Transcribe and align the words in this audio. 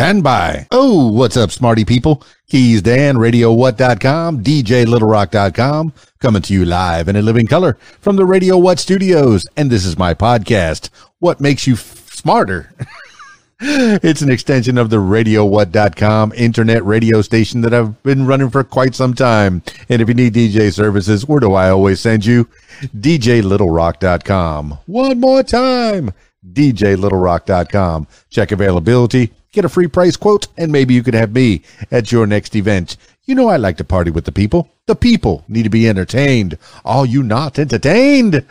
Stand 0.00 0.24
by. 0.24 0.66
Oh, 0.70 1.12
what's 1.12 1.36
up, 1.36 1.50
smarty 1.50 1.84
people? 1.84 2.22
Keys 2.48 2.80
Dan, 2.80 3.16
RadioWhat.com, 3.16 4.42
DJLittleRock.com, 4.42 5.92
coming 6.20 6.40
to 6.40 6.54
you 6.54 6.64
live 6.64 7.06
and 7.06 7.18
in 7.18 7.22
a 7.22 7.26
living 7.26 7.46
color 7.46 7.76
from 8.00 8.16
the 8.16 8.24
Radio 8.24 8.56
What 8.56 8.78
studios. 8.78 9.46
And 9.58 9.70
this 9.70 9.84
is 9.84 9.98
my 9.98 10.14
podcast, 10.14 10.88
What 11.18 11.38
Makes 11.38 11.66
You 11.66 11.74
F- 11.74 12.14
Smarter? 12.14 12.72
it's 13.60 14.22
an 14.22 14.30
extension 14.30 14.78
of 14.78 14.88
the 14.88 14.96
RadioWhat.com 14.96 16.32
internet 16.34 16.82
radio 16.82 17.20
station 17.20 17.60
that 17.60 17.74
I've 17.74 18.02
been 18.02 18.24
running 18.24 18.48
for 18.48 18.64
quite 18.64 18.94
some 18.94 19.12
time. 19.12 19.62
And 19.90 20.00
if 20.00 20.08
you 20.08 20.14
need 20.14 20.32
DJ 20.32 20.72
services, 20.72 21.28
where 21.28 21.40
do 21.40 21.52
I 21.52 21.68
always 21.68 22.00
send 22.00 22.24
you? 22.24 22.48
DJLittleRock.com. 22.96 24.78
One 24.86 25.20
more 25.20 25.42
time. 25.42 26.14
DJLittleRock.com. 26.50 28.06
Check 28.30 28.50
availability, 28.50 29.34
get 29.52 29.64
a 29.64 29.68
free 29.68 29.88
price 29.88 30.16
quote, 30.16 30.48
and 30.56 30.70
maybe 30.70 30.94
you 30.94 31.02
could 31.02 31.14
have 31.14 31.32
me 31.32 31.62
at 31.90 32.12
your 32.12 32.26
next 32.26 32.54
event. 32.54 32.96
You 33.24 33.34
know 33.34 33.48
I 33.48 33.56
like 33.56 33.76
to 33.76 33.84
party 33.84 34.10
with 34.10 34.24
the 34.24 34.32
people. 34.32 34.68
The 34.86 34.96
people 34.96 35.44
need 35.46 35.62
to 35.64 35.70
be 35.70 35.88
entertained. 35.88 36.58
Are 36.84 37.06
you 37.06 37.22
not 37.22 37.58
entertained? 37.58 38.44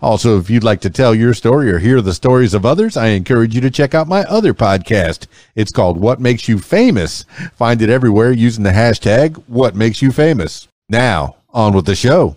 Also, 0.00 0.38
if 0.38 0.48
you'd 0.48 0.64
like 0.64 0.80
to 0.82 0.90
tell 0.90 1.14
your 1.14 1.34
story 1.34 1.70
or 1.70 1.78
hear 1.78 2.00
the 2.00 2.14
stories 2.14 2.54
of 2.54 2.64
others, 2.64 2.96
I 2.96 3.08
encourage 3.08 3.54
you 3.54 3.60
to 3.60 3.70
check 3.70 3.94
out 3.94 4.08
my 4.08 4.22
other 4.24 4.54
podcast. 4.54 5.26
It's 5.54 5.72
called 5.72 6.00
What 6.00 6.20
Makes 6.20 6.48
You 6.48 6.58
Famous. 6.58 7.24
Find 7.56 7.82
it 7.82 7.90
everywhere 7.90 8.32
using 8.32 8.64
the 8.64 8.70
hashtag 8.70 9.42
What 9.48 9.74
Makes 9.74 10.00
You 10.00 10.12
Famous. 10.12 10.68
Now, 10.88 11.36
on 11.52 11.74
with 11.74 11.84
the 11.84 11.94
show. 11.94 12.36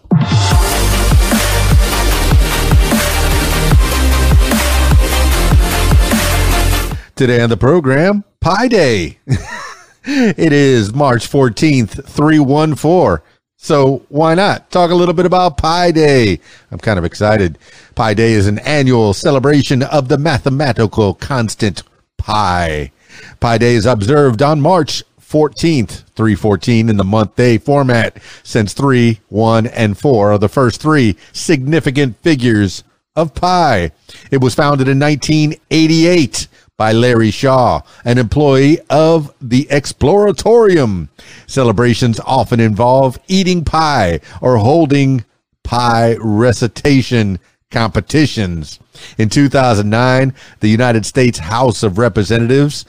Today 7.15 7.39
on 7.39 7.49
the 7.49 7.55
program, 7.55 8.25
Pi 8.41 8.67
Day. 8.67 9.19
it 10.03 10.51
is 10.51 10.93
March 10.93 11.29
14th, 11.29 12.03
314. 12.03 13.25
So 13.55 14.05
why 14.09 14.35
not 14.35 14.69
talk 14.69 14.91
a 14.91 14.95
little 14.95 15.13
bit 15.13 15.25
about 15.25 15.55
Pi 15.55 15.91
Day? 15.91 16.41
I'm 16.71 16.77
kind 16.77 16.99
of 16.99 17.05
excited. 17.05 17.57
Pi 17.95 18.15
Day 18.15 18.33
is 18.33 18.47
an 18.47 18.59
annual 18.59 19.13
celebration 19.13 19.81
of 19.81 20.09
the 20.09 20.17
mathematical 20.17 21.13
constant 21.13 21.83
pi. 22.17 22.91
Pi 23.39 23.57
Day 23.59 23.75
is 23.75 23.85
observed 23.85 24.41
on 24.41 24.59
March 24.59 25.01
14th, 25.21 26.03
314 26.17 26.89
in 26.89 26.97
the 26.97 27.05
month 27.05 27.37
day 27.37 27.57
format, 27.57 28.17
since 28.43 28.73
3, 28.73 29.21
1, 29.29 29.67
and 29.67 29.97
4 29.97 30.33
are 30.33 30.37
the 30.37 30.49
first 30.49 30.81
three 30.81 31.15
significant 31.31 32.17
figures 32.17 32.83
of 33.15 33.33
pi. 33.33 33.93
It 34.31 34.41
was 34.41 34.53
founded 34.53 34.89
in 34.89 34.99
1988 34.99 36.49
by 36.77 36.91
Larry 36.91 37.31
Shaw, 37.31 37.81
an 38.03 38.17
employee 38.17 38.79
of 38.89 39.33
the 39.41 39.65
Exploratorium. 39.65 41.07
Celebrations 41.47 42.19
often 42.25 42.59
involve 42.59 43.19
eating 43.27 43.63
pie 43.63 44.19
or 44.41 44.57
holding 44.57 45.23
pie 45.63 46.15
recitation 46.19 47.39
competitions. 47.71 48.79
In 49.17 49.29
2009, 49.29 50.33
the 50.59 50.69
United 50.69 51.05
States 51.05 51.39
House 51.39 51.81
of 51.83 51.97
Representatives 51.97 52.85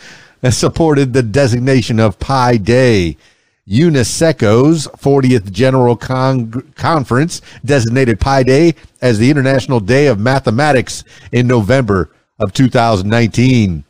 supported 0.50 1.12
the 1.12 1.22
designation 1.22 1.98
of 2.00 2.18
Pi 2.18 2.56
Day. 2.56 3.16
UNESCO's 3.68 4.86
40th 4.96 5.50
General 5.50 5.96
Con- 5.96 6.72
Conference 6.76 7.42
designated 7.64 8.20
Pi 8.20 8.44
Day 8.44 8.74
as 9.02 9.18
the 9.18 9.28
International 9.28 9.80
Day 9.80 10.06
of 10.06 10.20
Mathematics 10.20 11.02
in 11.32 11.48
November 11.48 12.10
of 12.38 12.52
2019. 12.52 13.84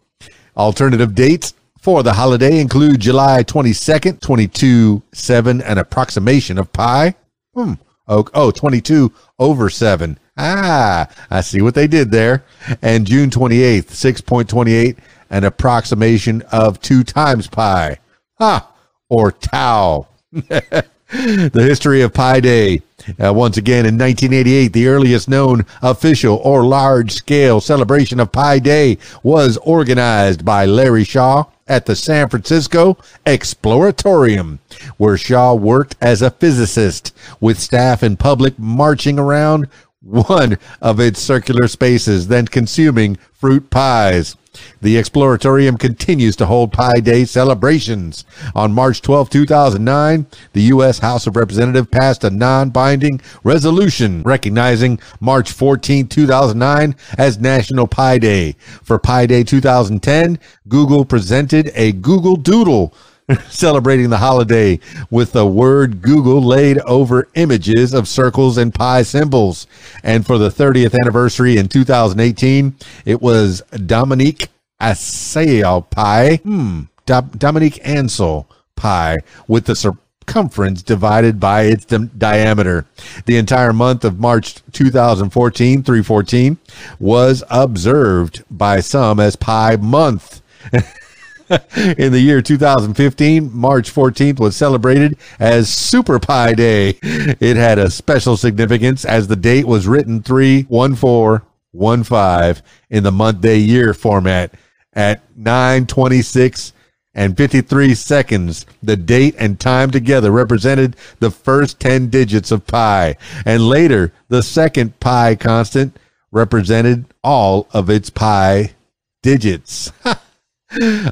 Alternative 0.57 1.15
dates 1.15 1.55
for 1.81 2.03
the 2.03 2.15
holiday 2.15 2.61
include 2.61 3.01
July 3.01 3.43
22nd, 3.45 4.21
22 4.21 5.03
7, 5.13 5.63
an 5.63 5.79
approximation 5.79 6.59
of 6.59 6.73
pi. 6.73 7.15
Hmm. 7.55 7.75
Oh, 8.09 8.27
oh, 8.35 8.51
22 8.51 9.13
over 9.39 9.69
7. 9.69 10.19
Ah, 10.37 11.09
I 11.31 11.41
see 11.41 11.63
what 11.63 11.75
they 11.75 11.87
did 11.87 12.11
there. 12.11 12.45
And 12.83 13.07
June 13.07 13.31
28th, 13.31 13.87
6.28, 13.87 14.99
an 15.31 15.45
approximation 15.45 16.43
of 16.53 16.81
2 16.81 17.05
times 17.05 17.49
pi. 17.49 17.99
Ha! 18.39 18.73
Or 19.09 19.33
tau. 19.33 20.09
the 21.11 21.63
history 21.63 22.03
of 22.03 22.13
Pi 22.13 22.41
Day. 22.41 22.83
Uh, 23.23 23.33
once 23.33 23.57
again, 23.57 23.87
in 23.87 23.97
1988, 23.97 24.73
the 24.73 24.89
earliest 24.89 25.29
known 25.29 25.65
official 25.81 26.37
or 26.43 26.65
large 26.65 27.13
scale 27.13 27.61
celebration 27.61 28.19
of 28.19 28.33
Pi 28.33 28.59
Day 28.59 28.99
was 29.23 29.57
organized 29.59 30.45
by 30.45 30.65
Larry 30.65 31.05
Shaw 31.05 31.45
at 31.69 31.87
the 31.87 31.95
San 31.95 32.29
Francisco 32.29 32.97
Exploratorium, 33.25 34.59
where 34.97 35.17
Shaw 35.17 35.55
worked 35.55 35.95
as 36.01 36.23
a 36.23 36.31
physicist 36.31 37.17
with 37.41 37.61
staff 37.61 38.03
and 38.03 38.19
public 38.19 38.59
marching 38.59 39.19
around 39.19 39.69
one 40.01 40.59
of 40.81 41.01
its 41.01 41.21
circular 41.21 41.69
spaces, 41.69 42.29
then 42.29 42.47
consuming 42.47 43.17
fruit 43.33 43.71
pies. 43.71 44.37
The 44.81 44.97
Exploratorium 44.97 45.79
continues 45.79 46.37
to 46.37 46.47
hold 46.47 46.73
Pi 46.73 47.01
Day 47.01 47.25
celebrations. 47.25 48.25
On 48.55 48.73
March 48.73 49.03
12, 49.03 49.31
2009, 49.31 50.27
the 50.53 50.63
U.S. 50.63 51.01
House 51.01 51.27
of 51.27 51.37
Representatives 51.37 51.89
passed 51.89 52.25
a 52.25 52.31
non 52.31 52.71
binding 52.71 53.21
resolution 53.45 54.23
recognizing 54.23 55.01
March 55.21 55.51
14, 55.53 56.09
2009 56.09 56.95
as 57.19 57.39
National 57.39 57.87
Pi 57.87 58.19
Day. 58.19 58.57
For 58.83 58.99
Pi 58.99 59.27
Day 59.27 59.45
2010, 59.45 60.39
Google 60.69 61.05
presented 61.05 61.71
a 61.75 61.93
Google 61.93 62.37
Doodle 62.37 62.95
celebrating 63.49 64.11
the 64.11 64.19
holiday 64.19 64.79
with 65.11 65.33
the 65.33 65.47
word 65.47 66.03
Google 66.03 66.41
laid 66.43 66.79
over 66.81 67.29
images 67.35 67.93
of 67.93 68.09
circles 68.09 68.57
and 68.57 68.75
pi 68.75 69.03
symbols. 69.03 69.67
And 70.03 70.27
for 70.27 70.39
the 70.39 70.49
30th 70.49 70.99
anniversary 71.01 71.57
in 71.57 71.69
2018, 71.69 72.77
it 73.05 73.21
was 73.21 73.63
Dominique 73.85 74.49
Assail 74.79 75.83
Pi, 75.83 76.37
hmm, 76.37 76.83
Do- 77.07 77.31
Dominique 77.37 77.81
Ansel 77.85 78.49
Pi 78.77 79.17
with 79.49 79.65
the 79.65 79.75
circumference 79.75 80.83
divided 80.83 81.41
by 81.41 81.63
its 81.63 81.85
di- 81.85 82.11
diameter. 82.19 82.87
The 83.25 83.39
entire 83.39 83.73
month 83.73 84.05
of 84.05 84.21
March 84.21 84.57
2014, 84.73 85.83
314, 85.83 86.59
was 87.01 87.43
observed 87.51 88.45
by 88.51 88.81
some 88.81 89.19
as 89.19 89.35
Pi 89.35 89.77
Month. 89.77 90.43
in 91.99 92.13
the 92.13 92.21
year 92.21 92.41
2015, 92.43 93.57
March 93.57 93.95
14th 93.95 94.41
was 94.41 94.57
celebrated 94.57 95.17
as 95.39 95.73
Super 95.73 96.19
Pi 96.19 96.55
Day. 96.55 96.99
It 97.03 97.57
had 97.57 97.79
a 97.79 97.89
special 97.91 98.37
significance 98.37 99.05
as 99.05 99.29
the 99.29 99.37
date 99.37 99.67
was 99.67 99.87
written 99.87 100.23
31415 100.23 102.65
in 102.91 103.05
the 103.05 103.13
month 103.13 103.41
day 103.41 103.59
year 103.59 103.95
format 103.95 104.53
at 104.93 105.23
926 105.37 106.73
and 107.15 107.37
53 107.37 107.95
seconds. 107.95 108.67
The 108.83 108.97
date 108.97 109.37
and 109.39 109.61
time 109.61 109.91
together 109.91 110.31
represented 110.31 110.97
the 111.21 111.31
first 111.31 111.79
10 111.81 112.11
digits 112.11 112.51
of 112.51 112.67
pi. 112.67 113.17
And 113.45 113.69
later, 113.69 114.13
the 114.29 114.43
second 114.43 114.99
pi 115.01 115.37
constant 115.37 115.97
represented 116.31 117.07
all 117.23 117.69
of 117.73 117.89
its 117.89 118.11
pi 118.11 118.75
digits. 119.23 119.91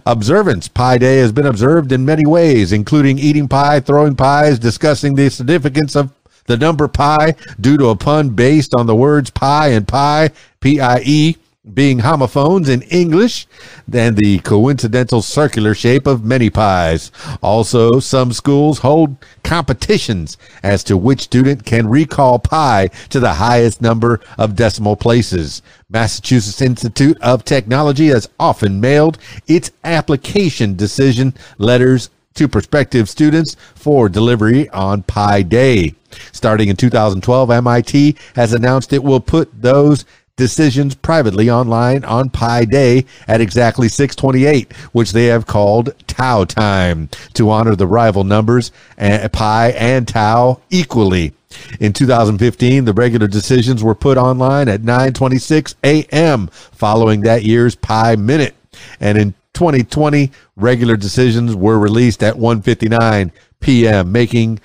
Observance. 0.04 0.68
Pi 0.68 0.98
Day 0.98 1.18
has 1.18 1.32
been 1.32 1.46
observed 1.46 1.92
in 1.92 2.04
many 2.04 2.26
ways, 2.26 2.72
including 2.72 3.18
eating 3.18 3.48
pie, 3.48 3.80
throwing 3.80 4.16
pies, 4.16 4.58
discussing 4.58 5.14
the 5.14 5.30
significance 5.30 5.94
of 5.94 6.12
the 6.46 6.56
number 6.56 6.88
pi 6.88 7.34
due 7.60 7.76
to 7.78 7.88
a 7.88 7.96
pun 7.96 8.30
based 8.30 8.74
on 8.74 8.86
the 8.86 8.94
words 8.94 9.30
pi 9.30 9.68
and 9.68 9.88
pie, 9.88 10.30
P 10.60 10.80
I 10.80 11.00
E, 11.04 11.36
being 11.72 12.00
homophones 12.00 12.68
in 12.68 12.82
English, 12.82 13.46
than 13.88 14.14
the 14.14 14.38
coincidental 14.40 15.22
circular 15.22 15.74
shape 15.74 16.06
of 16.06 16.24
many 16.24 16.50
pies. 16.50 17.10
Also, 17.42 18.00
some 18.00 18.32
schools 18.32 18.80
hold 18.80 19.16
competitions 19.42 20.36
as 20.62 20.84
to 20.84 20.96
which 20.96 21.22
student 21.22 21.64
can 21.64 21.88
recall 21.88 22.38
pi 22.38 22.88
to 23.08 23.18
the 23.18 23.34
highest 23.34 23.80
number 23.80 24.20
of 24.36 24.56
decimal 24.56 24.96
places. 24.96 25.62
Massachusetts 25.88 26.60
Institute 26.60 27.18
of 27.22 27.44
Technology 27.44 28.08
has 28.08 28.28
often 28.38 28.80
mailed 28.80 29.18
its 29.46 29.70
application 29.84 30.76
decision 30.76 31.34
letters 31.56 32.10
to 32.34 32.48
prospective 32.48 33.08
students 33.08 33.56
for 33.74 34.08
delivery 34.08 34.68
on 34.70 35.02
Pi 35.02 35.42
Day. 35.42 35.94
Starting 36.32 36.68
in 36.68 36.76
2012, 36.76 37.50
MIT 37.50 38.16
has 38.34 38.52
announced 38.52 38.92
it 38.92 39.02
will 39.02 39.20
put 39.20 39.62
those 39.62 40.04
decisions 40.36 40.94
privately 40.94 41.50
online 41.50 42.04
on 42.04 42.30
Pi 42.30 42.64
Day 42.64 43.04
at 43.28 43.40
exactly 43.40 43.88
628, 43.88 44.72
which 44.92 45.12
they 45.12 45.26
have 45.26 45.46
called 45.46 45.94
Tau 46.06 46.44
time 46.44 47.08
to 47.34 47.50
honor 47.50 47.76
the 47.76 47.86
rival 47.86 48.24
numbers 48.24 48.72
uh, 48.98 49.28
Pi 49.32 49.70
and 49.70 50.08
Tau 50.08 50.60
equally. 50.70 51.32
In 51.78 51.92
2015, 51.92 52.84
the 52.84 52.92
regular 52.92 53.28
decisions 53.28 53.82
were 53.82 53.94
put 53.94 54.18
online 54.18 54.68
at 54.68 54.82
9:26 54.82 55.74
a.m. 55.84 56.48
following 56.48 57.20
that 57.20 57.44
year's 57.44 57.76
Pi 57.76 58.16
Minute. 58.16 58.54
And 58.98 59.16
in 59.16 59.34
2020. 59.54 60.30
Regular 60.56 60.96
decisions 60.96 61.54
were 61.56 61.78
released 61.78 62.22
at 62.22 62.34
1:59 62.34 63.30
p.m., 63.60 64.12
making 64.12 64.60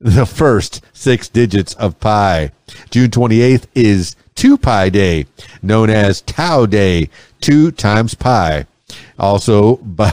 the 0.00 0.26
first 0.26 0.82
six 0.92 1.28
digits 1.28 1.74
of 1.74 1.98
pi. 1.98 2.52
June 2.90 3.10
28th 3.10 3.66
is 3.74 4.16
2 4.34 4.58
pi 4.58 4.88
day, 4.88 5.26
known 5.62 5.90
as 5.90 6.20
Tau 6.22 6.66
Day, 6.66 7.08
2 7.40 7.70
times 7.72 8.14
pi. 8.14 8.66
Also 9.18 9.76
by, 9.82 10.12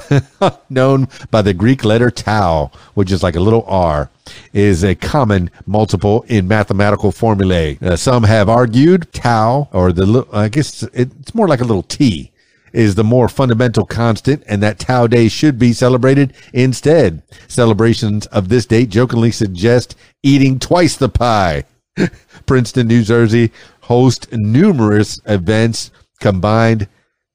known 0.70 1.08
by 1.30 1.42
the 1.42 1.54
Greek 1.54 1.84
letter 1.84 2.12
tau, 2.12 2.72
which 2.94 3.12
is 3.12 3.24
like 3.24 3.36
a 3.36 3.40
little 3.40 3.64
r, 3.68 4.10
is 4.54 4.84
a 4.84 4.96
common 4.96 5.50
multiple 5.66 6.24
in 6.28 6.48
mathematical 6.48 7.12
formulae. 7.12 7.78
Uh, 7.82 7.96
some 7.96 8.24
have 8.24 8.50
argued 8.50 9.12
tau, 9.14 9.68
or 9.74 9.92
the, 9.92 10.26
I 10.32 10.50
guess 10.50 10.84
it's 10.94 11.36
more 11.36 11.48
like 11.48 11.62
a 11.62 11.66
little 11.66 11.84
t, 11.84 12.32
is 12.74 12.96
the 12.96 13.04
more 13.04 13.28
fundamental 13.28 13.86
constant 13.86 14.44
and 14.48 14.62
that 14.64 14.80
Tau 14.80 15.08
Day 15.08 15.28
should 15.28 15.60
be 15.60 15.74
celebrated 15.74 16.34
instead. 16.54 17.22
Celebrations 17.48 18.26
of 18.28 18.50
this 18.50 18.66
date 18.66 18.90
jokingly 18.90 19.32
suggest 19.32 19.96
eating 20.24 20.60
twice 20.60 20.96
the 20.96 21.10
pie. 21.10 21.66
Princeton, 22.46 22.88
New 22.88 23.04
Jersey 23.04 23.52
hosts 23.92 24.26
numerous 24.32 25.20
events 25.26 25.92
combined 26.22 26.88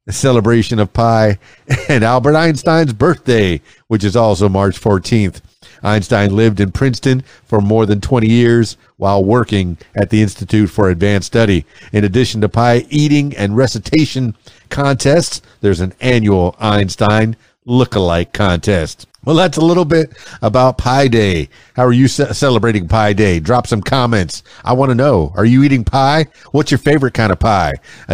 the 0.06 0.12
celebration 0.12 0.78
of 0.78 0.90
pie 0.90 1.38
and 1.90 2.02
Albert 2.02 2.34
Einstein's 2.34 2.94
birthday, 2.94 3.60
which 3.88 4.02
is 4.02 4.16
also 4.16 4.48
March 4.48 4.80
14th. 4.80 5.42
Einstein 5.82 6.34
lived 6.34 6.58
in 6.58 6.72
Princeton 6.72 7.22
for 7.44 7.60
more 7.60 7.84
than 7.84 8.00
20 8.00 8.26
years 8.26 8.78
while 8.96 9.22
working 9.22 9.76
at 9.94 10.08
the 10.08 10.22
Institute 10.22 10.70
for 10.70 10.88
Advanced 10.88 11.26
Study. 11.26 11.66
In 11.92 12.04
addition 12.04 12.40
to 12.40 12.48
pie 12.48 12.86
eating 12.88 13.36
and 13.36 13.54
recitation 13.54 14.34
contests, 14.70 15.42
there's 15.60 15.80
an 15.80 15.92
annual 16.00 16.56
Einstein 16.58 17.36
look-alike 17.66 18.32
contest. 18.32 19.06
Well, 19.26 19.34
that's 19.34 19.58
a 19.58 19.64
little 19.64 19.84
bit 19.84 20.16
about 20.40 20.78
Pi 20.78 21.08
Day. 21.08 21.48
How 21.74 21.84
are 21.84 21.92
you 21.92 22.06
ce- 22.06 22.30
celebrating 22.38 22.86
Pi 22.86 23.12
Day? 23.12 23.40
Drop 23.40 23.66
some 23.66 23.82
comments. 23.82 24.44
I 24.64 24.72
want 24.72 24.90
to 24.90 24.94
know. 24.94 25.32
Are 25.34 25.44
you 25.44 25.64
eating 25.64 25.82
pie? 25.82 26.26
What's 26.52 26.70
your 26.70 26.78
favorite 26.78 27.14
kind 27.14 27.32
of 27.32 27.40
pie? 27.40 27.72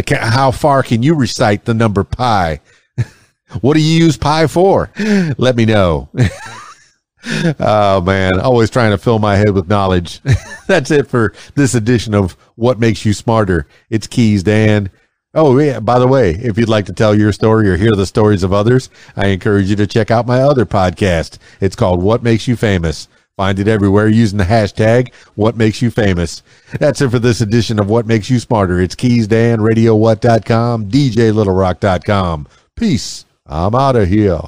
How 0.08 0.50
far 0.50 0.82
can 0.82 1.02
you 1.02 1.14
recite 1.14 1.66
the 1.66 1.74
number 1.74 2.02
pi? 2.02 2.60
what 3.60 3.74
do 3.74 3.80
you 3.82 4.04
use 4.04 4.16
pi 4.16 4.46
for? 4.46 4.90
Let 5.36 5.54
me 5.54 5.66
know. 5.66 6.08
oh 7.60 8.00
man, 8.00 8.40
always 8.40 8.70
trying 8.70 8.92
to 8.92 8.98
fill 8.98 9.18
my 9.18 9.36
head 9.36 9.50
with 9.50 9.68
knowledge. 9.68 10.22
That's 10.66 10.90
it 10.90 11.08
for 11.08 11.34
this 11.54 11.74
edition 11.74 12.14
of 12.14 12.32
What 12.54 12.80
Makes 12.80 13.04
You 13.04 13.12
Smarter. 13.12 13.66
It's 13.90 14.06
Keys 14.06 14.42
Dan. 14.42 14.90
Oh 15.34 15.58
yeah, 15.58 15.80
by 15.80 15.98
the 15.98 16.06
way, 16.06 16.32
if 16.32 16.58
you'd 16.58 16.68
like 16.68 16.84
to 16.86 16.92
tell 16.92 17.14
your 17.14 17.32
story 17.32 17.66
or 17.70 17.76
hear 17.78 17.92
the 17.92 18.04
stories 18.04 18.42
of 18.42 18.52
others, 18.52 18.90
I 19.16 19.28
encourage 19.28 19.70
you 19.70 19.76
to 19.76 19.86
check 19.86 20.10
out 20.10 20.26
my 20.26 20.42
other 20.42 20.66
podcast. 20.66 21.38
It's 21.58 21.74
called 21.74 22.02
What 22.02 22.22
Makes 22.22 22.46
You 22.46 22.54
Famous. 22.54 23.08
Find 23.38 23.58
it 23.58 23.66
everywhere 23.66 24.08
using 24.08 24.36
the 24.36 24.44
hashtag 24.44 25.14
What 25.34 25.56
Makes 25.56 25.80
You 25.80 25.90
Famous. 25.90 26.42
That's 26.78 27.00
it 27.00 27.10
for 27.10 27.18
this 27.18 27.40
edition 27.40 27.78
of 27.78 27.88
What 27.88 28.06
Makes 28.06 28.28
You 28.28 28.38
Smarter. 28.40 28.78
It's 28.78 28.94
Keys 28.94 29.26
Dan, 29.26 29.60
RadioWhat.com, 29.60 30.90
DJLittleRock.com. 30.90 32.48
Peace. 32.76 33.24
I'm 33.46 33.74
out 33.74 33.96
of 33.96 34.08
here. 34.08 34.42